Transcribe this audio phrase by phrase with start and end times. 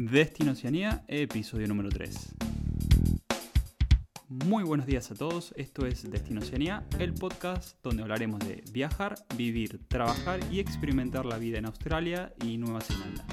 [0.00, 2.36] Destino Oceanía, episodio número 3.
[4.28, 9.16] Muy buenos días a todos, esto es Destino Oceanía, el podcast donde hablaremos de viajar,
[9.34, 13.26] vivir, trabajar y experimentar la vida en Australia y Nueva Zelanda.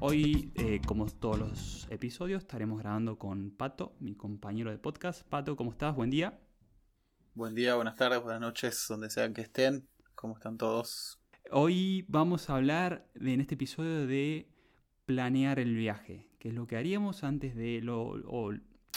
[0.00, 5.22] Hoy, eh, como todos los episodios, estaremos grabando con Pato, mi compañero de podcast.
[5.28, 5.94] Pato, ¿cómo estás?
[5.94, 6.40] Buen día.
[7.34, 9.88] Buen día, buenas tardes, buenas noches, donde sean que estén.
[10.16, 11.19] ¿Cómo están todos?
[11.52, 14.46] Hoy vamos a hablar en este episodio de
[15.04, 18.52] planear el viaje, que es lo que haríamos antes de lo, o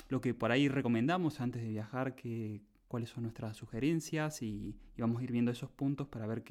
[0.10, 5.20] lo que por ahí recomendamos antes de viajar, que, cuáles son nuestras sugerencias y, vamos
[5.20, 6.44] a ir viendo esos puntos para ver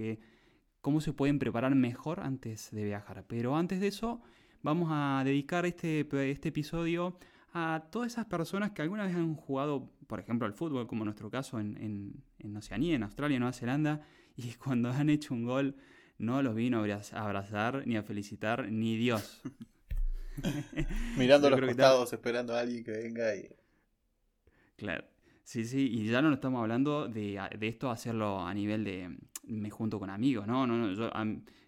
[0.80, 3.24] cómo se pueden preparar mejor antes de viajar.
[3.28, 4.20] Pero antes de eso,
[4.60, 7.16] vamos a dedicar este, este episodio
[7.54, 11.06] a todas esas personas que alguna vez han jugado, por ejemplo, al fútbol, como en
[11.06, 14.00] nuestro caso en, en, en Oceanía, en Australia, Nueva Zelanda,
[14.36, 15.76] y cuando han hecho un gol
[16.22, 19.42] no los vino a abrazar ni a felicitar ni Dios.
[21.18, 23.50] Mirando los costados, esperando a alguien que venga y...
[24.76, 25.04] Claro.
[25.44, 29.70] Sí, sí, y ya no estamos hablando de, de, esto hacerlo a nivel de me
[29.70, 30.94] junto con amigos, no, no, no.
[30.94, 31.10] Yo,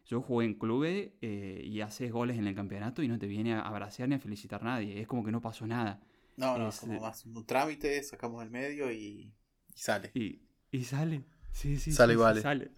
[0.06, 3.54] yo jugué en clubes eh, y haces goles en el campeonato y no te viene
[3.54, 5.00] a abrazar ni a felicitar nadie.
[5.00, 6.00] Es como que no pasó nada.
[6.36, 9.34] No, no, es como más un trámite, sacamos el medio y,
[9.74, 10.12] y sale.
[10.14, 11.24] Y, y, sale.
[11.52, 11.92] Sí, sí.
[11.92, 12.40] Sale sí, vale.
[12.40, 12.70] sale.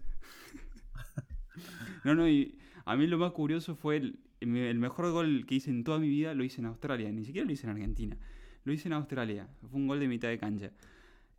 [2.03, 5.69] No, no, y a mí lo más curioso fue el, el mejor gol que hice
[5.69, 7.11] en toda mi vida lo hice en Australia.
[7.11, 8.17] Ni siquiera lo hice en Argentina.
[8.63, 9.47] Lo hice en Australia.
[9.69, 10.71] Fue un gol de mitad de cancha.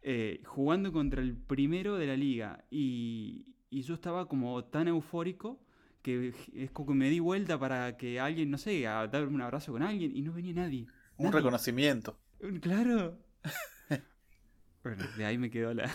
[0.02, 2.64] Eh, jugando contra el primero de la liga.
[2.70, 5.60] Y, y yo estaba como tan eufórico
[6.02, 9.42] que es como que me di vuelta para que alguien, no sé, a darme un
[9.42, 10.86] abrazo con alguien y no venía nadie.
[11.16, 11.38] Un nadie.
[11.38, 12.18] reconocimiento.
[12.60, 13.18] Claro.
[14.82, 15.90] bueno, de ahí me quedó la...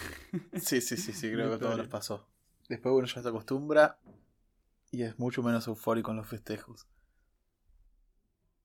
[0.54, 2.28] sí, sí, sí, sí, creo que todo les pasó.
[2.70, 3.98] Después uno ya se acostumbra
[4.94, 6.88] y es mucho menos eufórico en los festejos.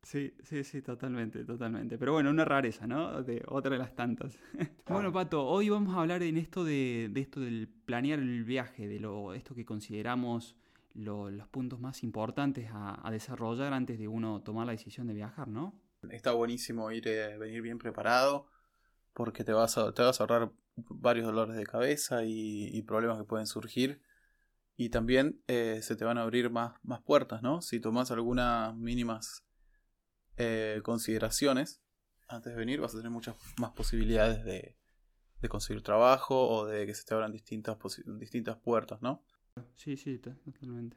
[0.03, 1.97] Sí, sí, sí, totalmente, totalmente.
[1.99, 3.23] Pero bueno, una rareza, ¿no?
[3.23, 4.39] De otra de las tantas.
[4.89, 8.89] bueno, Pato, hoy vamos a hablar en esto de, de esto del planear el viaje,
[8.89, 10.55] de lo esto que consideramos
[10.93, 15.15] lo, los puntos más importantes a, a, desarrollar antes de uno tomar la decisión de
[15.15, 15.81] viajar, ¿no?
[16.11, 18.47] Está buenísimo ir, eh, venir bien preparado
[19.15, 23.19] porque te vas, a, te vas a ahorrar varios dolores de cabeza y, y problemas
[23.19, 24.01] que pueden surgir.
[24.81, 27.61] Y también eh, se te van a abrir más, más puertas, ¿no?
[27.61, 29.45] Si tomas algunas mínimas
[30.37, 31.83] eh, consideraciones
[32.29, 34.77] antes de venir, vas a tener muchas más posibilidades de,
[35.41, 37.77] de conseguir trabajo o de que se te abran distintas,
[38.21, 39.25] distintas puertas, ¿no?
[39.75, 40.97] Sí, sí, totalmente.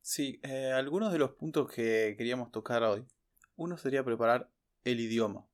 [0.00, 3.06] Sí, eh, algunos de los puntos que queríamos tocar hoy.
[3.54, 4.50] Uno sería preparar
[4.82, 5.46] el idioma.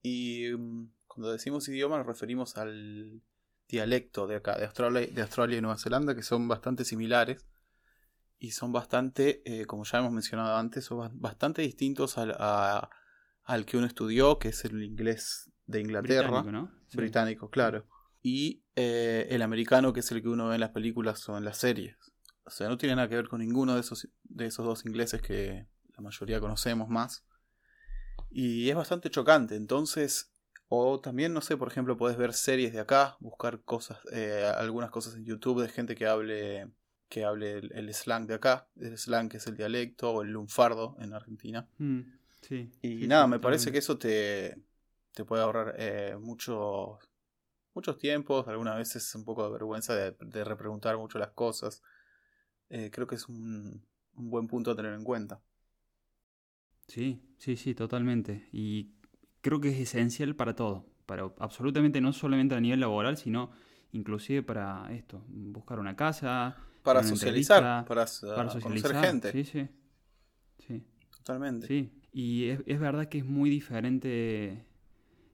[0.00, 3.20] Y um, cuando decimos idioma nos referimos al
[3.72, 7.44] dialecto de acá, de Australia, de Australia y Nueva Zelanda, que son bastante similares.
[8.38, 12.90] Y son bastante, eh, como ya hemos mencionado antes, son bastante distintos al, a,
[13.44, 16.42] al que uno estudió, que es el inglés de Inglaterra.
[16.42, 16.72] Británico, ¿no?
[16.88, 16.96] Sí.
[16.96, 17.86] Británico, claro
[18.22, 21.44] y eh, el americano que es el que uno ve en las películas o en
[21.44, 21.96] las series.
[22.44, 25.20] O sea, no tiene nada que ver con ninguno de esos, de esos dos ingleses
[25.20, 25.66] que
[25.96, 27.24] la mayoría conocemos más.
[28.30, 30.31] Y es bastante chocante, entonces,
[30.74, 34.90] o también, no sé, por ejemplo, podés ver series de acá, buscar cosas, eh, algunas
[34.90, 36.66] cosas en YouTube de gente que hable,
[37.10, 40.30] que hable el, el, slang de acá, el slang que es el dialecto o el
[40.30, 41.68] lunfardo en Argentina.
[41.76, 42.00] Mm,
[42.40, 42.72] sí.
[42.80, 44.56] Y sí, nada, sí, me parece que eso te,
[45.12, 46.98] te puede ahorrar eh, mucho
[47.74, 51.82] muchos tiempos, algunas veces un poco de vergüenza de, de repreguntar mucho las cosas.
[52.70, 53.84] Eh, creo que es un,
[54.14, 55.42] un, buen punto a tener en cuenta.
[56.88, 58.48] Sí, sí, sí, totalmente.
[58.52, 58.94] Y
[59.42, 63.50] creo que es esencial para todo, para absolutamente no solamente a nivel laboral, sino
[63.92, 69.32] inclusive para esto, buscar una casa, para una socializar, para, para socializar, conocer gente.
[69.32, 69.68] Sí, sí.
[70.66, 70.82] sí.
[71.18, 71.66] Totalmente.
[71.66, 74.64] Sí, y es, es verdad que es muy diferente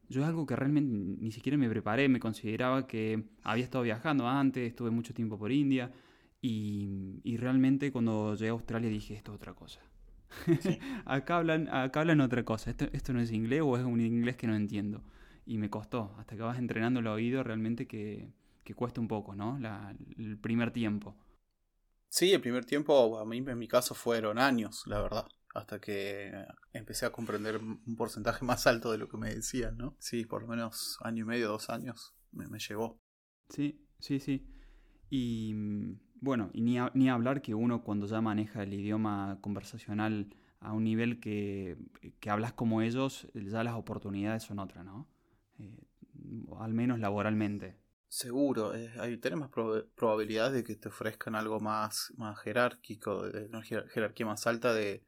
[0.08, 0.90] yo es algo que realmente
[1.20, 5.52] ni siquiera me preparé, me consideraba que había estado viajando antes, estuve mucho tiempo por
[5.52, 5.92] India
[6.40, 9.80] y, y realmente cuando llegué a Australia dije esto es otra cosa.
[10.60, 10.78] Sí.
[11.04, 14.36] acá, hablan, acá hablan otra cosa, esto, esto no es inglés o es un inglés
[14.36, 15.02] que no entiendo.
[15.46, 18.32] Y me costó, hasta que vas entrenando el oído realmente que,
[18.64, 19.58] que cuesta un poco, ¿no?
[19.58, 21.16] La, el primer tiempo.
[22.10, 26.32] Sí, el primer tiempo a mí en mi caso fueron años, la verdad hasta que
[26.72, 29.96] empecé a comprender un porcentaje más alto de lo que me decían, ¿no?
[29.98, 32.98] Sí, por lo menos año y medio, dos años me, me llevó.
[33.48, 34.46] Sí, sí, sí.
[35.10, 35.54] Y
[36.20, 40.72] bueno, y ni, a, ni hablar que uno cuando ya maneja el idioma conversacional a
[40.72, 41.76] un nivel que,
[42.20, 45.06] que hablas como ellos, ya las oportunidades son otras, ¿no?
[45.58, 45.86] Eh,
[46.58, 47.76] al menos laboralmente.
[48.08, 53.46] Seguro, eh, hay, tenés más probabilidades de que te ofrezcan algo más, más jerárquico, de
[53.46, 55.04] una jerarquía más alta de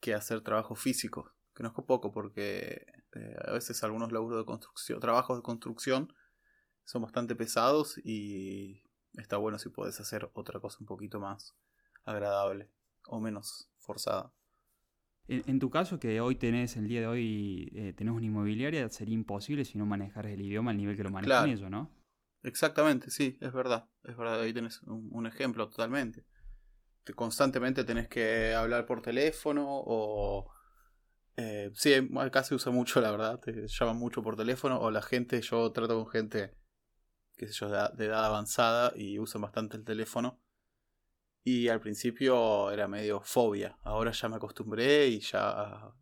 [0.00, 1.32] que hacer trabajo físico.
[1.54, 6.12] Que no es poco, porque eh, a veces algunos laburos de construcción, trabajos de construcción,
[6.84, 8.82] son bastante pesados y
[9.16, 11.56] está bueno si puedes hacer otra cosa un poquito más
[12.04, 12.70] agradable
[13.06, 14.32] o menos forzada.
[15.28, 19.12] En, tu caso, que hoy tenés, el día de hoy, eh, tenés una inmobiliaria, sería
[19.12, 21.90] imposible si no manejaras el idioma al nivel que lo manejan ellos, ¿no?
[22.42, 23.90] Exactamente, sí, es verdad.
[24.04, 26.24] Es verdad, ahí tenés un, ejemplo totalmente.
[27.14, 30.50] Constantemente tenés que hablar por teléfono o...
[31.36, 35.02] Eh, sí, acá se usa mucho, la verdad, te llaman mucho por teléfono o la
[35.02, 36.54] gente, yo trato con gente,
[37.38, 40.38] qué sé yo, de edad avanzada y usan bastante el teléfono
[41.48, 43.78] y al principio era medio fobia.
[43.82, 45.94] Ahora ya me acostumbré y ya.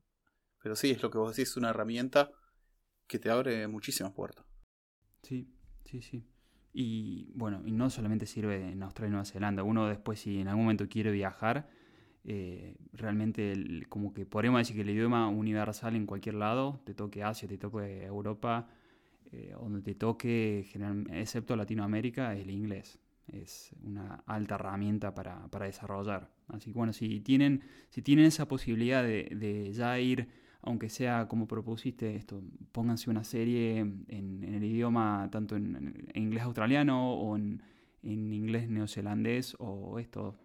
[0.60, 2.32] Pero sí, es lo que vos decís, una herramienta
[3.06, 4.44] que te abre muchísimas puertas.
[5.22, 5.48] Sí,
[5.84, 6.26] sí, sí.
[6.72, 9.62] Y bueno, y no solamente sirve en Australia y Nueva Zelanda.
[9.62, 11.68] Uno después, si en algún momento quiere viajar,
[12.24, 13.54] eh, realmente
[13.88, 17.56] como que podríamos decir que el idioma universal en cualquier lado, te toque Asia, te
[17.56, 18.68] toque Europa,
[19.32, 20.66] eh, donde te toque,
[21.12, 26.30] excepto Latinoamérica, es el inglés es una alta herramienta para, desarrollar.
[26.48, 30.28] Así que bueno, si tienen, si tienen esa posibilidad de, ya ir,
[30.62, 32.42] aunque sea como propusiste esto,
[32.72, 37.62] pónganse una serie en, el idioma tanto en, inglés australiano o en,
[38.02, 40.38] inglés neozelandés o esto,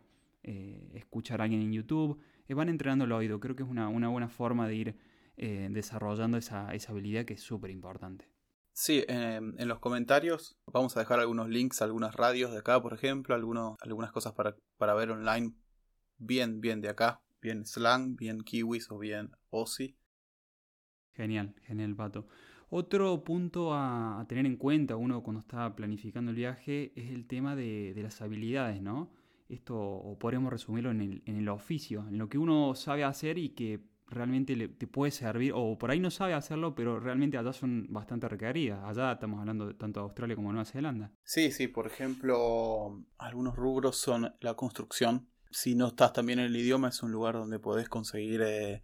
[0.44, 3.40] eh, escuchar a alguien en YouTube, eh, van entrenando el oído.
[3.40, 4.96] Creo que es una, buena forma de ir
[5.38, 8.31] eh, desarrollando esa, esa habilidad que es súper importante.
[8.74, 13.36] Sí, en los comentarios vamos a dejar algunos links algunas radios de acá, por ejemplo,
[13.36, 15.54] algunas cosas para, para ver online
[16.18, 19.96] bien, bien de acá, bien slang, bien kiwis o bien Aussie.
[21.14, 22.28] Genial, genial, Pato.
[22.70, 27.56] Otro punto a, tener en cuenta uno cuando está planificando el viaje es el tema
[27.56, 29.12] de, de las habilidades, ¿no?
[29.50, 33.50] Esto o podemos resumirlo en en el oficio, en lo que uno sabe hacer y
[33.50, 37.54] que realmente le, te puede servir, o por ahí no sabe hacerlo, pero realmente allá
[37.54, 38.84] son bastante requeridas.
[38.84, 41.12] Allá estamos hablando de tanto de Australia como Nueva Zelanda.
[41.24, 45.30] Sí, sí, por ejemplo, algunos rubros son la construcción.
[45.50, 48.84] Si no estás también en el idioma, es un lugar donde podés conseguir eh,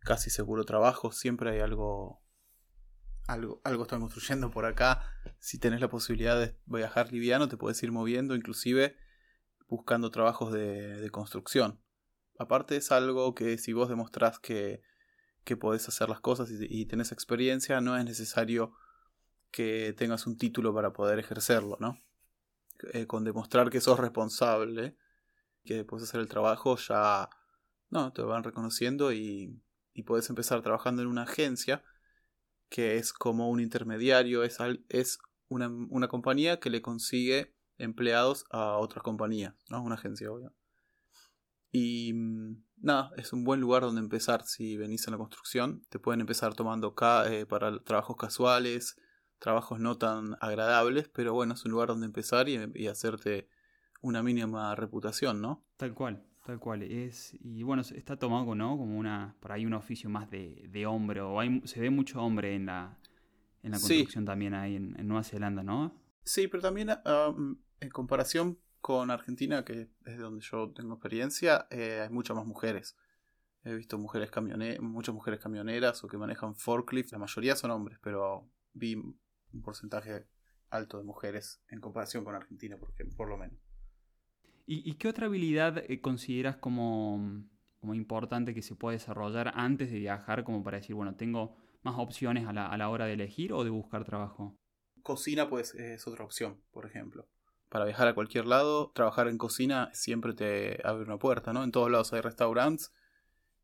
[0.00, 1.12] casi seguro trabajo.
[1.12, 2.22] Siempre hay algo,
[3.26, 5.02] algo, algo están construyendo por acá.
[5.38, 8.96] Si tenés la posibilidad de viajar liviano, te puedes ir moviendo, inclusive
[9.68, 11.80] buscando trabajos de, de construcción
[12.38, 14.82] aparte es algo que si vos demostrás que,
[15.44, 18.72] que podés hacer las cosas y, tenés experiencia, no es necesario
[19.50, 21.98] que tengas un título para poder ejercerlo, ¿no?
[22.92, 24.96] Eh, con demostrar que sos responsable,
[25.64, 27.28] que puedes hacer el trabajo, ya
[27.90, 29.60] no, te van reconociendo y,
[29.94, 31.82] y puedes empezar trabajando en una agencia
[32.68, 34.58] que es como un intermediario, es,
[34.88, 35.18] es
[35.48, 39.82] una, una compañía que le consigue empleados a otras compañías, ¿no?
[39.82, 40.52] Una agencia, obvio.
[41.72, 45.82] Y mm, nada, es un buen lugar donde empezar si venís en la construcción.
[45.88, 46.94] Te pueden empezar tomando
[47.26, 48.96] eh, para trabajos casuales,
[49.38, 53.48] trabajos no tan agradables, pero bueno, es un lugar donde empezar y, hacerte
[54.00, 55.64] una mínima reputación, ¿no?
[55.76, 56.82] Tal cual, tal cual.
[56.82, 58.76] Es, y bueno, está tomado, ¿no?
[58.76, 62.22] Como una, por ahí un oficio más de, de hombre, o hay, se ve mucho
[62.22, 62.98] hombre en la,
[63.62, 65.94] en la construcción también ahí en, Nueva Zelanda, ¿no?
[66.24, 71.66] Sí, pero también ah, mm, en comparación con Argentina, que es donde yo tengo experiencia,
[71.70, 72.96] eh, hay muchas más mujeres.
[73.64, 77.12] He visto mujeres camioneras, muchas mujeres camioneras o que manejan forklift.
[77.12, 80.26] La mayoría son hombres, pero vi un porcentaje
[80.70, 83.58] alto de mujeres en comparación con Argentina, por, por lo menos.
[84.70, 87.42] ¿Y, qué otra habilidad eh, consideras como,
[87.80, 91.94] como, importante que se pueda desarrollar antes de viajar, como para decir, bueno, tengo más
[91.98, 94.58] opciones a la, a la hora de elegir o de buscar trabajo?
[95.02, 97.26] Cocina, pues, es otra opción, por ejemplo
[97.68, 101.64] para viajar a cualquier lado, trabajar en cocina siempre te abre una puerta, ¿no?
[101.64, 102.92] En todos lados hay restaurantes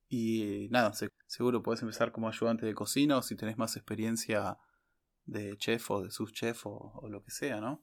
[0.09, 0.93] y nada,
[1.27, 4.59] seguro puedes empezar como ayudante de cocina o si tenés más experiencia
[5.25, 7.83] de chef o de subchef o, o lo que sea, ¿no?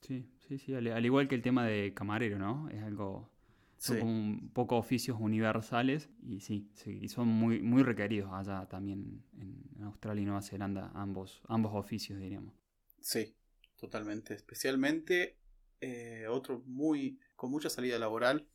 [0.00, 2.68] Sí, sí, sí, al, igual que el tema de camarero, ¿no?
[2.68, 3.30] Es algo,
[3.78, 9.24] son como un poco oficios universales y sí, sí, son muy, muy requeridos allá también
[9.38, 12.54] en Australia y Nueva Zelanda, ambos, ambos oficios, diríamos.
[13.00, 13.34] Sí,
[13.76, 14.34] totalmente.
[14.34, 15.38] Especialmente
[15.80, 18.48] eh, otro muy con mucha salida laboral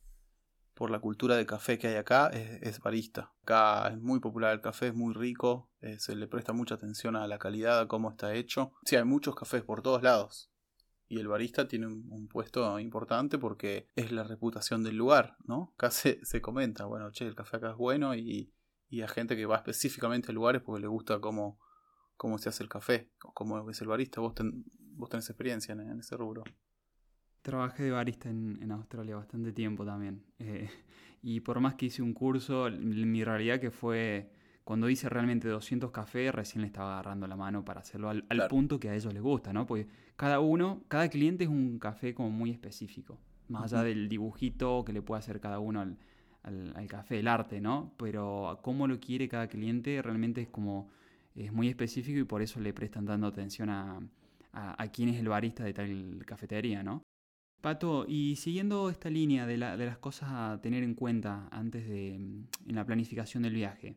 [0.74, 3.34] por la cultura de café que hay acá es, barista.
[3.42, 7.16] Acá es muy popular el café, es muy rico, eh, se le presta mucha atención
[7.16, 8.72] a la calidad, a cómo está hecho.
[8.84, 10.50] Sí, hay muchos cafés por todos lados.
[11.06, 15.74] Y el barista tiene un, puesto importante porque es la reputación del lugar, ¿no?
[15.74, 18.54] Acá se, comenta, bueno, che, el café acá es bueno y,
[18.88, 21.60] y a gente que va específicamente a lugares porque le gusta cómo,
[22.16, 24.20] cómo se hace el café, cómo es el barista.
[24.20, 24.34] Vos
[25.00, 26.44] vos tenés experiencia en, ese rubro.
[27.42, 30.22] Trabajé de barista en, Australia bastante tiempo también.
[30.38, 30.68] Eh,
[31.22, 34.30] y por más que hice un curso, mi realidad que fue
[34.70, 38.78] cuando hice realmente 200 cafés, recién le estaba agarrando la mano para hacerlo al, punto
[38.78, 39.66] que a ellos les gusta, ¿no?
[39.66, 44.84] Porque cada uno, cada cliente es un café como muy específico, más allá del dibujito
[44.84, 47.94] que le puede hacer cada uno al, café, el arte, ¿no?
[47.96, 50.88] Pero cómo lo quiere cada cliente realmente es como,
[51.34, 53.98] es muy específico y por eso le prestan dando atención a,
[54.52, 57.02] a, quién es el barista de tal cafetería, ¿no?
[57.60, 62.14] Pato, y siguiendo esta línea de, de, las cosas a tener en cuenta antes de
[62.14, 63.96] en la planificación del viaje,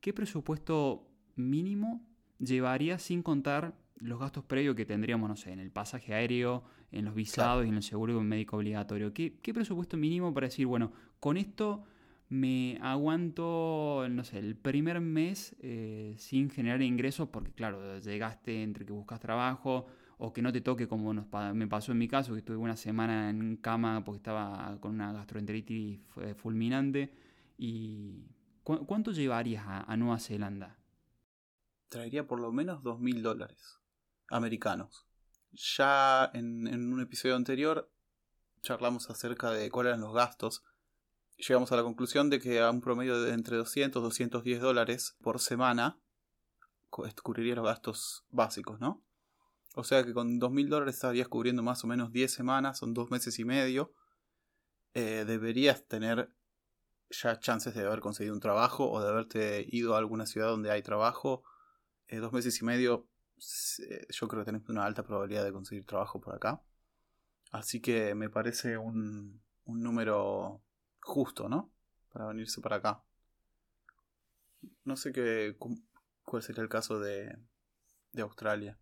[0.00, 2.06] ¿qué presupuesto mínimo
[2.38, 7.04] llevaría sin contar los gastos previos que tendríamos, no sé, en el pasaje aéreo, en
[7.04, 9.12] los visados y en el seguro médico obligatorio?
[9.14, 11.84] ¿Qué, presupuesto mínimo para decir, bueno, con esto
[12.32, 17.28] me aguanto, no sé, el primer mes eh, sin generar ingresos?
[17.28, 19.86] Porque, claro, llegaste entre que buscas trabajo
[20.18, 22.76] o que no te toque como nos, me pasó en mi caso, que estuve una
[22.76, 26.00] semana en cama porque estaba con una gastroenteritis
[26.36, 27.12] fulminante
[27.58, 28.24] y
[28.62, 30.78] ¿Cuánto llevarías a, Nueva Zelanda?
[31.88, 33.80] Traería por lo menos dos mil dólares
[34.28, 35.06] americanos.
[35.50, 37.92] Ya en, un episodio anterior
[38.60, 40.62] charlamos acerca de cuáles eran los gastos.
[41.48, 45.16] Llegamos a la conclusión de que a un promedio de entre 200 y 210 dólares
[45.22, 45.98] por semana
[46.88, 49.02] cubriría los gastos básicos, ¿no?
[49.74, 53.10] O sea que con mil dólares estarías cubriendo más o menos 10 semanas, son dos
[53.10, 53.92] meses y medio.
[54.94, 56.32] Eh, deberías tener
[57.10, 60.70] ya chances de haber conseguido un trabajo o de haberte ido a alguna ciudad donde
[60.70, 61.42] hay trabajo.
[62.06, 63.08] Eh, dos meses y medio,
[64.10, 66.62] yo creo que tenés una alta probabilidad de conseguir trabajo por acá.
[67.50, 70.62] Así que me parece un, un número
[71.02, 71.70] justo, ¿no?
[72.12, 73.02] Para venirse para acá.
[74.84, 75.56] No sé qué,
[76.24, 77.36] cuál sería el caso de,
[78.12, 78.78] de Australia.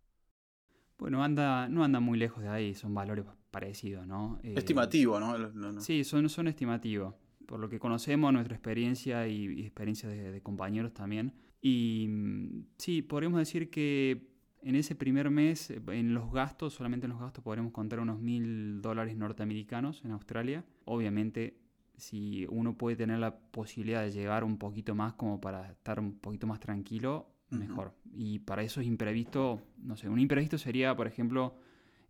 [0.97, 4.39] Bueno, anda, no anda muy lejos de ahí, son valores parecidos, ¿no?
[4.43, 5.81] Eh, Estimativo, ¿no?
[5.81, 7.15] Sí, son, son estimativos
[7.51, 11.33] por lo que conocemos, nuestra experiencia y, experiencia de, compañeros también.
[11.61, 17.11] Y mm, sí, podríamos decir que en ese primer mes, en los gastos, solamente en
[17.11, 20.63] los gastos podremos contar unos mil dólares norteamericanos en Australia.
[20.85, 21.57] Obviamente,
[22.01, 26.13] si uno puede tener la posibilidad de llegar un poquito más como para estar un
[26.13, 27.93] poquito más tranquilo, mejor.
[28.11, 31.55] Y para eso es imprevisto, no sé, un imprevisto sería, por ejemplo,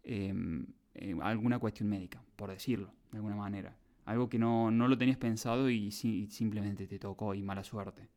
[0.03, 3.75] em, eh, alguna cuestión médica, por decirlo, de alguna manera.
[4.05, 8.07] Algo que no, lo tenías pensado y, simplemente te tocó y mala suerte.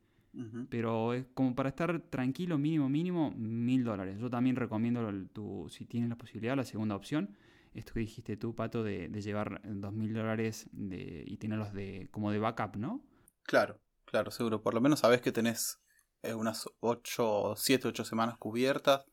[0.69, 4.19] Pero es como para estar tranquilo, mínimo, mínimo, mil dólares.
[4.19, 7.29] Yo también recomiendo, tu, si tienes la posibilidad, la segunda opción.
[7.75, 12.39] Esto que dijiste tú, Pato, de, llevar dos mil dólares y tenerlos de, como de
[12.39, 13.05] backup, ¿no?
[13.43, 14.61] Claro, claro, seguro.
[14.61, 15.79] Por lo menos sabes que tenés
[16.23, 19.05] eh, unas 8, 7, 8 semanas cubiertas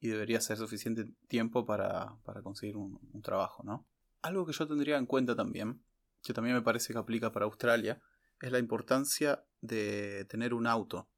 [0.00, 3.86] y debería ser suficiente tiempo para, conseguir un, un, trabajo, ¿no?
[4.22, 5.82] Algo que yo tendría en cuenta también
[6.22, 8.00] que también me parece que aplica para Australia,
[8.40, 11.08] es la importancia de tener un auto,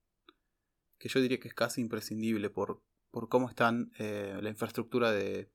[0.98, 5.50] que yo diría que es casi imprescindible por, por cómo están eh, la infraestructura de,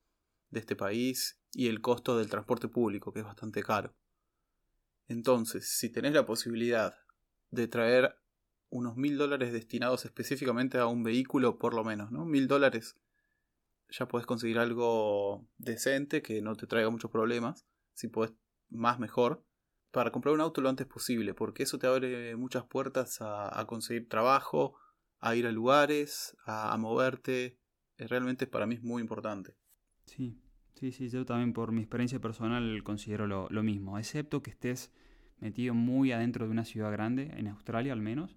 [0.49, 3.93] de este país y el costo del transporte público, que es bastante caro.
[5.07, 6.95] Entonces, si tenés la posibilidad
[7.49, 8.15] de traer
[8.69, 12.25] unos mil dólares destinados específicamente a un vehículo, por lo menos, ¿no?
[12.25, 12.95] Mil dólares
[13.89, 17.65] ya puedes conseguir algo decente que no te traiga muchos problemas.
[17.93, 18.35] Si puedes
[18.69, 19.43] más mejor
[19.91, 24.07] para comprar un auto lo antes posible, porque eso te abre muchas puertas a, conseguir
[24.07, 24.75] trabajo,
[25.19, 27.57] a ir a lugares, a, moverte.
[27.97, 29.55] Realmente para mí es muy importante.
[30.09, 30.39] Sí,
[30.73, 34.91] sí, sí, yo también por mi experiencia personal considero lo, mismo, excepto que estés
[35.39, 38.35] metido muy adentro de una ciudad grande, en Australia al menos.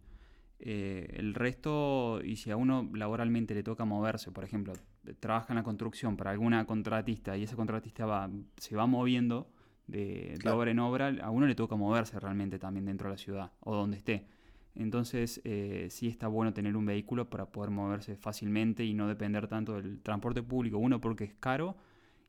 [0.58, 4.74] Eh, el resto, y si a uno laboralmente le toca moverse, por ejemplo,
[5.18, 9.50] trabaja en la construcción para alguna contratista y ese contratista va, se va moviendo,
[9.86, 13.52] de, obra en obra, a uno le toca moverse realmente también dentro de la ciudad
[13.60, 14.26] o donde esté.
[14.74, 19.48] Entonces eh, sí está bueno tener un vehículo para poder moverse fácilmente y no depender
[19.48, 20.78] tanto del transporte público.
[20.78, 21.76] Uno porque es caro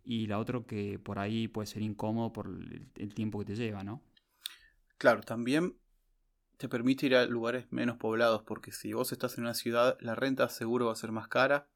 [0.03, 3.83] y la otra que por ahí puede ser incómodo por el, tiempo que te lleva,
[3.83, 4.01] ¿no?
[4.97, 5.77] Claro, también
[6.57, 10.15] te permite ir a lugares menos poblados porque si vos estás en una ciudad la
[10.15, 11.69] renta seguro va a ser más cara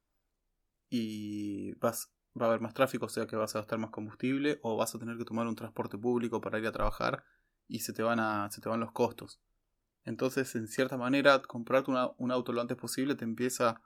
[0.89, 4.59] y vas va a haber más tráfico, o sea que vas a gastar más combustible
[4.61, 7.23] o vas a tener que tomar un transporte público para ir a trabajar
[7.67, 9.41] y se te van, a, se te van los costos.
[10.07, 13.81] Entonces, en cierta manera, comprarte un auto lo antes posible te empieza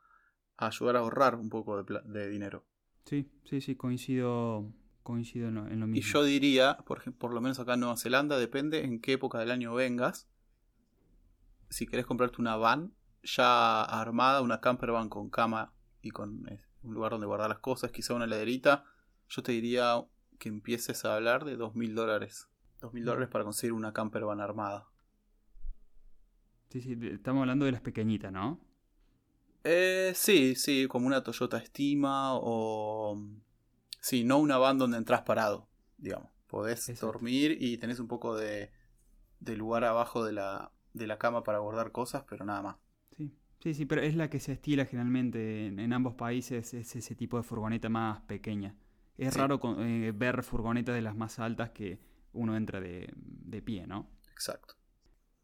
[0.55, 2.63] a ayudar a ahorrar un poco de, dinero.
[3.05, 5.95] Sí, sí, sí, coincido, coincido en, lo, mismo.
[5.95, 9.39] Y yo diría, por, por lo menos acá en Nueva Zelanda, depende en qué época
[9.39, 10.29] del año vengas.
[11.71, 15.73] Si querés comprarte una van ya armada, una camper van con cama
[16.03, 16.47] y con
[16.83, 18.85] un lugar donde guardar las cosas, quizá una heladerita,
[19.27, 20.05] yo te diría
[20.37, 22.47] que empieces a hablar de dos mil dólares.
[22.79, 24.90] Dos mil dólares para conseguir una camper van armada.
[26.71, 28.57] Sí, sí, estamos hablando de las pequeñitas, ¿no?
[29.65, 33.21] Eh, sí, sí, como una Toyota Estima o...
[33.99, 36.29] Sí, no una van donde entras parado, digamos.
[36.47, 38.71] Podés dormir y tenés un poco de,
[39.41, 42.77] de lugar abajo de la, de la cama para guardar cosas, pero nada más.
[43.17, 47.15] Sí, sí, sí, pero es la que se estila generalmente en, ambos países, es ese
[47.15, 48.77] tipo de furgoneta más pequeña.
[49.17, 51.99] Es raro eh, ver furgonetas de las más altas que
[52.31, 54.09] uno entra de, de pie, ¿no?
[54.31, 54.80] Exacto.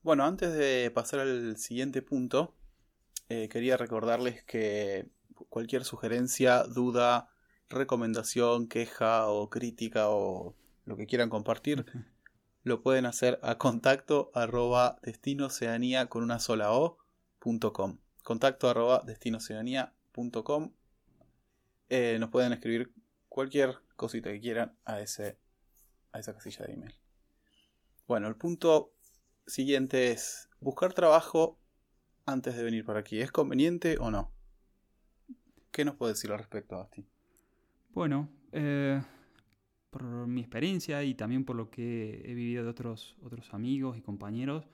[0.08, 2.56] Bueno, antes de pasar al siguiente punto,
[3.28, 5.10] eh, quería recordarles que
[5.50, 7.30] cualquier sugerencia, duda,
[7.68, 11.86] recomendación, queja o crítica o lo que quieran compartir,
[12.64, 17.00] lo pueden hacer a contacto arroba destinoceanía con una sola o
[18.24, 20.72] Contacto arroba destinoceanía.com.
[21.90, 22.94] Eh, nos pueden escribir
[23.28, 25.38] cualquier cosita que quieran a, ese,
[26.14, 26.96] a esa casilla de email.
[28.08, 28.94] Bueno, el punto
[29.48, 31.58] siguiente es buscar trabajo
[32.26, 33.20] antes de venir para aquí.
[33.20, 34.32] ¿Es conveniente o no?
[35.72, 37.06] ¿Qué nos puede decir al respecto, Basti?
[37.92, 39.02] Bueno, eh,
[39.90, 44.02] por mi experiencia y también por lo que he vivido de otros, otros amigos y
[44.02, 44.68] compañeros,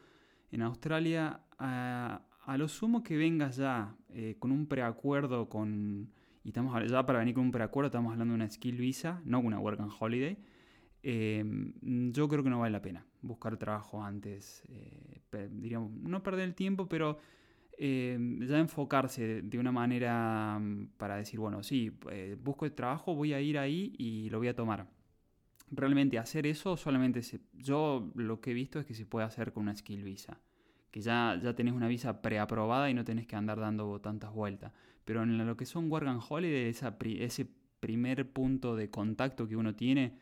[0.51, 2.22] en Australia, a,
[2.58, 6.12] lo sumo que vengas ya eh, con un preacuerdo con...
[6.44, 9.39] Y estamos ya para venir con un preacuerdo, estamos hablando de una skill visa, no
[9.39, 10.38] una work and holiday.
[11.01, 11.74] Em,
[12.12, 14.63] yo creo que no vale la pena buscar trabajo antes.
[14.70, 17.18] Eh, diríamos, no perder el tiempo, pero
[17.77, 23.15] em, ya enfocarse de una manera mm, para decir, bueno, sí, eh, busco el trabajo,
[23.15, 24.88] voy a ir ahí y lo voy a tomar
[25.75, 27.22] realmente hacer eso solamente
[27.53, 30.39] yo lo que he visto es que se puede hacer con una skill visa.
[30.92, 34.72] Que ya, ya tenés una visa preaprobada y no tenés que andar dando tantas vueltas.
[35.06, 36.70] Pero en lo que son Work Holiday,
[37.20, 37.48] ese
[37.80, 40.13] primer punto de contacto que uno tiene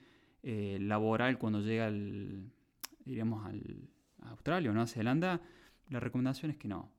[0.43, 2.51] eh, laboral cuando llega al,
[3.05, 3.89] diríamos, al,
[4.21, 5.41] a Australia o Nueva Zelanda,
[5.89, 6.91] la recomendación es que no.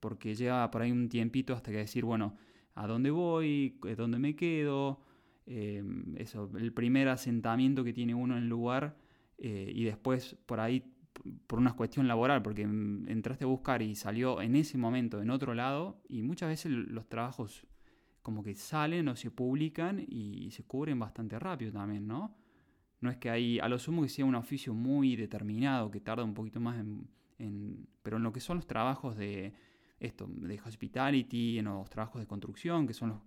[0.00, 2.36] Porque llega por ahí un tiempito hasta que decir, bueno,
[2.74, 3.78] ¿a dónde voy?
[3.96, 5.00] ¿Dónde me quedo?
[5.46, 8.96] Em, eso, el primer asentamiento que tiene uno en el lugar
[9.38, 10.92] eh, y después por ahí
[11.46, 15.54] por una cuestión laboral, porque entraste a buscar y salió en ese momento en otro
[15.54, 17.66] lado y muchas veces los trabajos
[18.22, 22.36] como que salen o se publican y se cubren bastante rápido también, ¿no?
[23.00, 26.24] No es que hay, a lo sumo que sea un oficio muy determinado, que tarda
[26.24, 27.08] un poquito más en,
[28.02, 29.52] pero en lo que son los trabajos de
[30.00, 33.18] esto, de hospitality, en los trabajos de construcción, que son los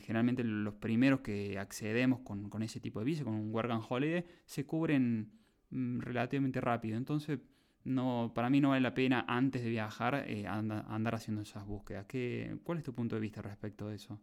[0.00, 4.24] generalmente los primeros que accedemos con, ese tipo de visa, con un Work and Holiday,
[4.44, 5.32] se cubren
[5.70, 6.96] mm, relativamente rápido.
[6.96, 7.40] Entonces,
[7.84, 12.06] no, para mí no vale la pena antes de viajar eh, andar haciendo esas búsquedas.
[12.06, 14.20] ¿Qué, ¿Cuál es tu punto de vista respecto a eso?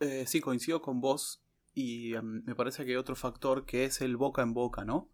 [0.00, 1.42] Eh, sí, coincido con vos
[1.78, 5.08] y em, me parece que hay otro factor que es el boca en boca, ¿no?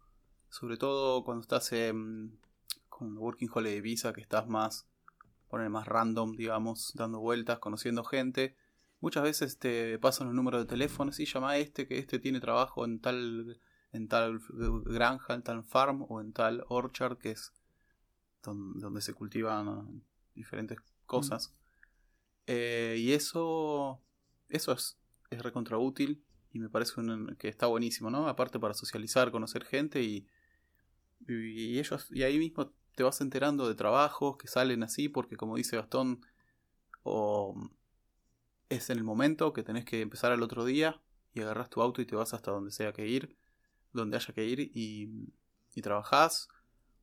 [0.49, 1.71] Sobre todo cuando estás
[2.89, 4.87] con Working Holiday Visa, que estás más,
[5.49, 8.55] poner más random, digamos, dando vueltas, conociendo gente
[9.05, 12.39] Muchas veces te pasan los números de teléfono, y llama a este, que este tiene
[12.39, 14.39] trabajo en tal, en tal
[14.85, 17.53] granja, en tal farm o en tal orchard, que es
[18.41, 21.53] donde, se cultivan diferentes cosas.
[22.47, 24.01] Eh, y eso,
[24.49, 24.97] eso es,
[25.29, 26.23] es recontra útil
[26.55, 26.93] y me parece
[27.37, 28.29] que está buenísimo, ¿no?
[28.29, 30.25] Aparte para socializar, conocer gente y,
[31.27, 35.57] y, ellos, y ahí mismo te vas enterando de trabajos que salen así, porque como
[35.57, 36.25] dice Gastón,
[37.03, 37.55] o
[38.69, 41.01] es en el momento que tenés que empezar al otro día
[41.33, 43.35] y agarras tu auto y te vas hasta donde sea que ir,
[43.91, 45.33] donde haya que ir y,
[45.75, 46.47] y trabajás.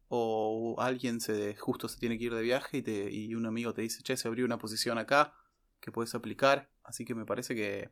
[0.09, 3.75] O alguien se, justo se tiene que ir de viaje y, te, y un amigo
[3.75, 5.35] te dice, che, se abrió una posición acá
[5.81, 6.71] que puedes aplicar.
[6.85, 7.91] Así que me parece que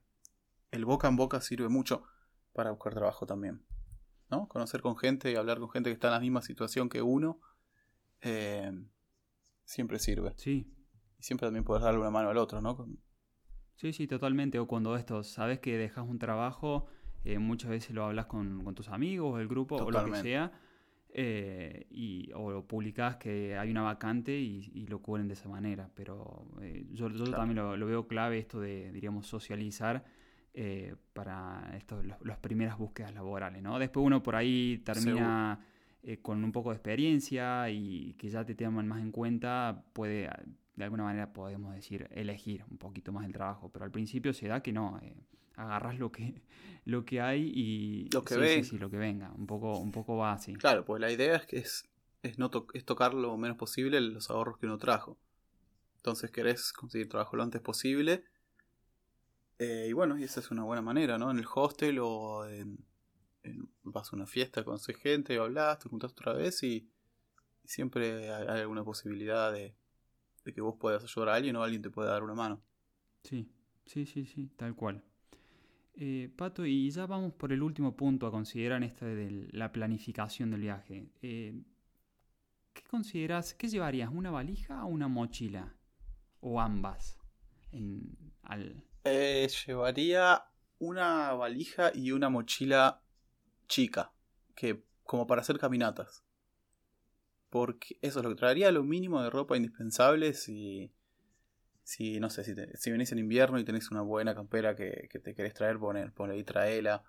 [0.71, 2.05] el boca en boca sirve mucho
[2.53, 3.63] para buscar trabajo también.
[4.31, 4.49] ¿no?
[4.49, 7.41] Conocer con gente y hablar con gente que está en la misma situación que uno
[8.21, 8.73] eh,
[9.65, 10.33] siempre sirve.
[10.37, 10.73] Sí.
[11.19, 12.89] Y siempre también puedes darle una mano al otro, ¿no?
[13.77, 14.59] Sí, sí, totalmente.
[14.59, 16.87] O cuando esto, sabes que dejas un trabajo,
[17.25, 20.53] eh, muchas veces lo hablas con, tus amigos, el grupo o lo que sea,
[21.13, 25.91] eh, y, o publicas que hay una vacante y, lo cubren de esa manera.
[25.95, 30.05] Pero eh, yo, también lo, veo clave esto de, diríamos, socializar
[31.13, 33.79] para estos, las primeras búsquedas laborales, ¿no?
[33.79, 35.65] Después uno por ahí termina...
[36.23, 40.31] con un poco de experiencia y que ya te tengan más en cuenta, puede
[40.81, 44.49] de alguna manera podemos decir elegir un poquito más el trabajo, pero al principio se
[44.49, 45.15] da que no, eh,
[45.57, 46.43] agarras lo que,
[46.87, 50.33] lo que hay y lo que sí, lo que venga, un poco, un poco va
[50.33, 50.55] así.
[50.55, 51.89] Claro, pues la idea es que es,
[52.23, 55.19] es, no es tocar lo menos posible los ahorros que uno trajo.
[55.97, 58.25] Entonces querés conseguir trabajo lo antes posible
[59.61, 61.31] Eh, y bueno, y esa es una buena manera, ¿no?
[61.31, 62.79] En el hostel o en,
[63.83, 66.88] vas a una fiesta, conoces gente, hablas, te juntas otra vez y,
[67.62, 69.77] siempre hay, alguna posibilidad de,
[70.42, 72.62] que vos puedas ayudar a alguien o alguien te pueda dar una mano.
[73.23, 73.53] Sí,
[73.85, 75.05] sí, sí, sí, tal cual.
[75.94, 79.73] Eh, Pato, y ya vamos por el último punto a considerar en esta de la
[79.73, 81.11] planificación del viaje.
[81.20, 81.62] Eh,
[82.73, 83.53] ¿Qué consideras?
[83.53, 84.11] ¿Qué llevarías?
[84.11, 85.77] ¿Una valija o una mochila?
[86.40, 87.18] ¿O ambas?
[89.05, 90.45] Eh, llevaría
[90.79, 93.03] una valija y una mochila
[93.69, 94.13] chica,
[94.55, 96.25] que como para hacer caminatas.
[97.49, 100.93] Porque eso es lo que traería lo mínimo de ropa indispensable si,
[101.83, 105.35] si no sé, si, si venís en invierno y tenés una buena campera que, te
[105.35, 107.03] querés traer, poner, ponle y traela.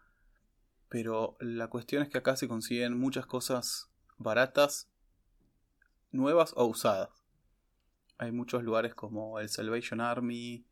[0.90, 4.90] Pero la cuestión es que acá se consiguen muchas cosas baratas,
[6.12, 7.10] nuevas o usadas.
[8.18, 10.66] Hay muchos lugares como el Salvation Army,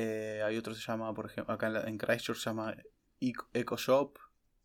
[0.00, 2.72] eh, hay otro que se llama, por ejemplo, acá en, en Christchurch se llama
[3.18, 4.16] Eco Shop,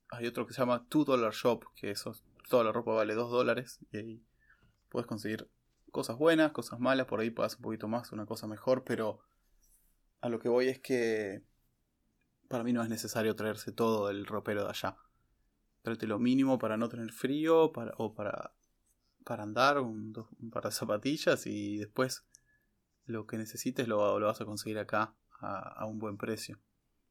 [0.10, 2.16] hay otro que se llama 2 Dollar Shop, que eso,
[2.48, 4.24] toda la ropa vale 2 dólares y ahí
[4.90, 5.50] puedes conseguir
[5.92, 9.22] cosas buenas, cosas malas, por ahí pagas un poquito más, una cosa mejor, pero
[10.22, 11.42] a lo que voy es que
[12.48, 14.98] para mí no es necesario traerse todo el ropero de allá.
[15.82, 18.54] Tráete lo mínimo para no tener frío para, o para,
[19.24, 20.14] para andar, un,
[20.52, 22.24] par de zapatillas y después
[23.06, 26.60] lo que necesites lo, lo vas a conseguir acá a, a un buen precio,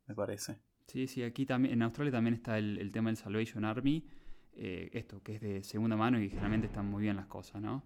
[0.06, 0.58] me parece.
[0.86, 4.06] Sí, sí, aquí también, en Australia también está el, tema del Salvation Army,
[4.54, 7.82] eh, esto, que es de segunda mano y generalmente están muy bien las cosas, ¿no?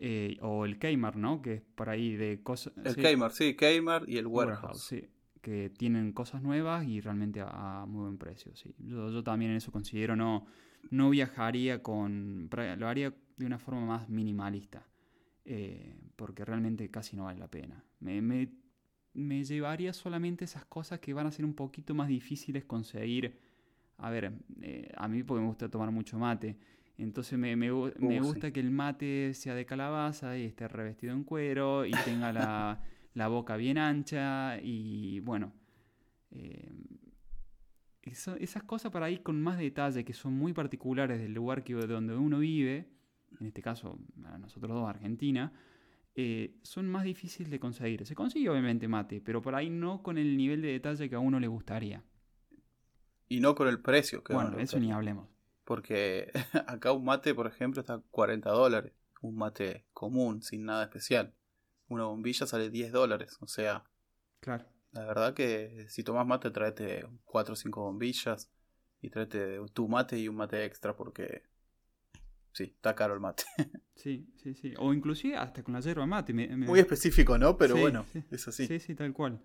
[0.00, 1.40] Eh, o el Kmart, ¿no?
[1.42, 2.72] Que es por ahí de cosas...
[2.84, 3.02] El sí.
[3.02, 4.82] Kmart, sí, Kmart y el Warehouse.
[4.82, 5.08] sí,
[5.40, 8.74] que tienen cosas nuevas y realmente a, muy buen precio, sí.
[8.78, 10.46] Yo, también en eso considero no,
[10.90, 12.50] no viajaría con...
[12.76, 14.88] Lo haría de una forma más minimalista,
[15.44, 17.84] eh, porque realmente casi no vale la pena.
[18.00, 18.50] Me, me
[19.14, 23.38] me llevaría solamente esas cosas que van a ser un poquito más difíciles conseguir.
[23.98, 26.56] A ver, eh, a mí porque me gusta tomar mucho mate.
[26.98, 31.24] Entonces me, me, uh, gusta que el mate sea de calabaza y esté revestido en
[31.24, 32.80] cuero y tenga la,
[33.14, 35.52] la boca bien ancha y bueno.
[36.30, 36.70] Eh,
[38.04, 41.86] esas cosas para ir con más detalle que son muy particulares del lugar que, de
[41.86, 42.88] donde uno vive,
[43.40, 45.52] en este caso a nosotros dos, Argentina,
[46.14, 48.04] eh, son más difíciles de conseguir.
[48.06, 51.20] Se consigue obviamente mate, pero por ahí no con el nivel de detalle que a
[51.20, 52.02] uno le gustaría.
[53.28, 55.28] Y no con el precio que Bueno, eso ni hablemos.
[55.64, 56.30] Porque
[56.66, 58.92] acá un mate, por ejemplo, está 40 dólares.
[59.22, 61.32] Un mate común, sin nada especial.
[61.88, 63.38] Una bombilla sale 10 dólares.
[63.40, 63.84] O sea.
[64.40, 64.66] Claro.
[64.90, 68.50] La verdad que si tomas mate, tráete 4 o 5 bombillas.
[69.00, 71.42] Y tráete tu mate y un mate extra porque
[72.52, 73.44] sí, está caro el mate.
[73.96, 74.74] sí, sí, sí.
[74.78, 76.32] O inclusive hasta con la yerba mate.
[76.32, 77.56] Muy específico, ¿no?
[77.56, 78.66] Pero bueno, es así.
[78.66, 79.40] Sí, sí, tal cual.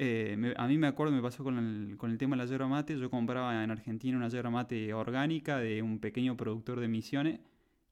[0.00, 2.68] Eh, a mí me acuerdo, me pasó con el, con el tema de la yerba
[2.68, 2.96] mate.
[2.98, 7.40] Yo compraba en Argentina una yerba mate orgánica de un pequeño productor de misiones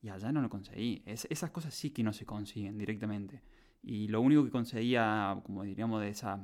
[0.03, 1.03] y allá no lo conseguí.
[1.05, 3.43] esas cosas sí que no se consiguen directamente.
[3.83, 6.41] Y lo único que conseguía, como diríamos, de, esa,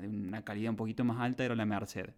[0.00, 2.10] de una calidad un poquito más alta era la Merced.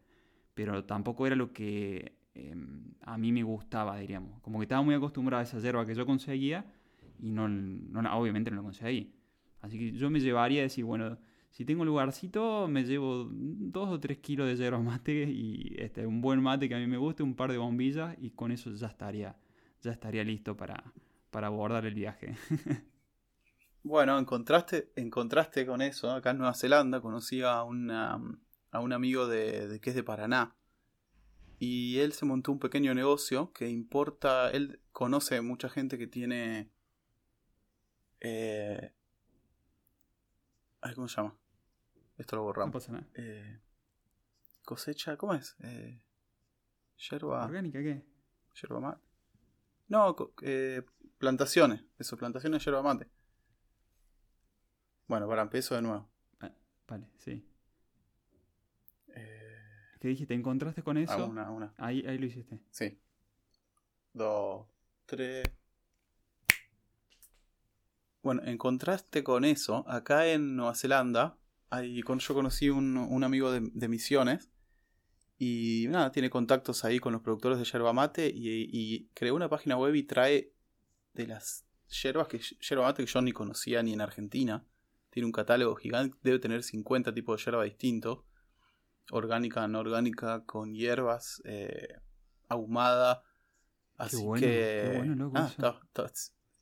[0.55, 4.41] Pero tampoco era lo que Em, a mí me gustaba, diríamos.
[4.41, 6.65] Como que estaba muy acostumbrado a esa hierba que yo conseguía
[7.19, 9.13] y no, no obviamente no lo conseguí.
[9.61, 11.19] Así que yo me llevaría a decir, bueno,
[11.51, 16.07] si tengo un lugarcito, me llevo dos o tres kilos de hierba mate y este,
[16.07, 18.71] un buen mate que a mí me guste, un par de bombillas y con eso
[18.73, 19.37] ya estaría,
[19.83, 20.83] ya estaría listo para,
[21.31, 22.37] para abordar el viaje.
[23.83, 28.21] bueno, en contraste, en contraste con eso, acá en Nueva Zelanda conocí a, una,
[28.71, 30.55] a un amigo de que es de Paraná
[31.63, 36.73] y él se montó un pequeño negocio que importa, él conoce mucha gente que tiene...
[38.21, 38.95] Eh,
[40.95, 41.37] ¿Cómo se llama?
[42.17, 42.73] Esto lo borramos.
[42.73, 43.07] No pasa nada.
[43.13, 43.61] Eh,
[44.65, 45.55] cosecha, ¿cómo es?
[45.61, 46.01] Eh,
[46.97, 47.45] yerba...
[47.45, 48.07] ¿Orgánica qué?
[48.55, 49.03] Yerba mate.
[49.89, 50.83] No, eh,
[51.19, 51.85] plantaciones.
[51.99, 53.07] Eso, plantaciones de yerba mate.
[55.09, 56.09] Bueno, para empezar de nuevo.
[56.41, 56.53] Ah,
[56.89, 57.47] vale, sí.
[60.01, 60.33] ¿Qué dijiste?
[60.33, 61.27] ¿Encontraste con eso?
[61.27, 61.75] una, una.
[61.77, 62.59] Ahí, ahí lo hiciste.
[62.71, 62.99] Sí.
[64.15, 64.67] Dos,
[65.05, 65.47] tres.
[68.23, 73.53] Bueno, en contraste con eso, acá en Nueva Zelanda, hay, yo conocí un, un amigo
[73.53, 74.51] de, misiones
[75.39, 79.49] y nada, tiene contactos ahí con los productores de yerba mate y, y, creó una
[79.49, 80.53] página web y trae
[81.15, 84.65] de las yerbas que yerba mate que yo ni conocía ni en Argentina.
[85.11, 88.21] Tiene un catálogo gigante, debe tener 50 tipos de yerba distintos
[89.11, 91.89] orgánica, no orgánica, con hierbas, eh,
[92.49, 93.23] ahumada.
[93.97, 95.03] Así que.
[95.35, 95.53] ah,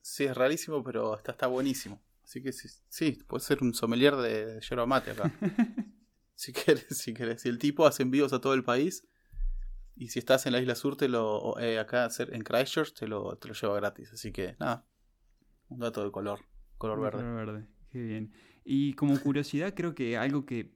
[0.01, 2.03] sí, es rarísimo, pero está, está buenísimo.
[2.25, 5.33] Así que sí, sí, puede ser un sommelier de, yerba mate acá.
[6.39, 7.43] Si quieres, si quieres.
[7.43, 9.05] Si el tipo hace envíos a todo el país.
[9.97, 11.59] Y si estás en la isla sur, te lo.
[11.59, 14.13] Eh, acá en Christchurch, te lo, te lo lleva gratis.
[14.13, 14.87] Así que, nada.
[15.69, 16.39] Un dato de color.
[16.77, 17.19] Color verde.
[17.19, 17.67] Color verde.
[17.91, 18.33] Qué bien.
[18.65, 20.73] Y como curiosidad, creo que algo que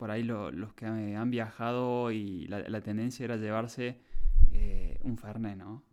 [0.00, 4.00] por ahí los que han viajado y la, tendencia era llevarse
[4.50, 5.84] eh, un Fernet, ¿no?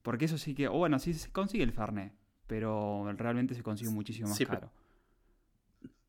[0.00, 0.68] porque eso sí que.
[0.68, 2.14] O bueno, sí se consigue el Fernet.
[2.46, 4.72] Pero realmente se consigue muchísimo más caro.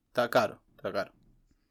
[0.08, 1.12] Está caro, está caro.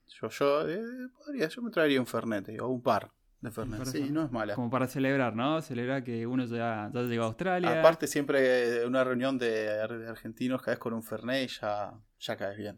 [0.09, 3.87] Yo, yo eh, podría, yo me traería un Fernet, o un par de Fernet.
[3.87, 4.55] Sí, no es mala.
[4.55, 5.63] Como para celebrar, ¿no?
[5.63, 7.81] Celebrar que uno ya, ya llegó a Australia.
[7.81, 9.71] Aparte, siempre una reunión de,
[10.07, 12.77] argentinos caes con un Fernet y ya, ya caes bien.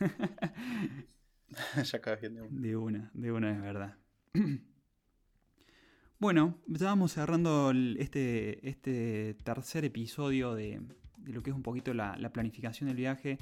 [1.84, 2.42] ya bien de
[2.76, 3.10] una.
[3.14, 3.96] De una, de es verdad.
[6.18, 10.80] bueno, vamos cerrando este, este tercer episodio de,
[11.24, 13.38] lo que es un poquito la planificación del viaje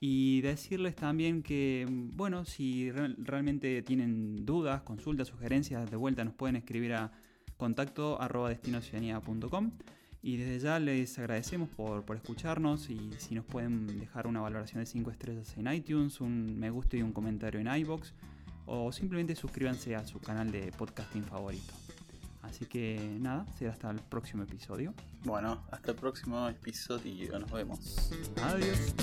[0.00, 6.56] y decirles también que, bueno, si realmente tienen dudas, consultas, sugerencias, de vuelta nos pueden
[6.56, 7.12] escribir a
[7.56, 8.50] contacto arroba
[10.28, 14.80] y desde ya les agradecemos por, por, escucharnos y si nos pueden dejar una valoración
[14.80, 18.12] de 5 estrellas en iTunes, un me gusta y un comentario en iBox
[18.66, 21.72] o simplemente suscríbanse a su canal de podcasting favorito.
[22.42, 24.92] Así que nada, será hasta el próximo episodio.
[25.24, 28.10] Bueno, hasta el próximo episodio, nos vemos.
[28.42, 28.94] Adiós.